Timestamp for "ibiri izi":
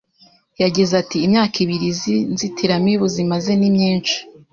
1.63-2.15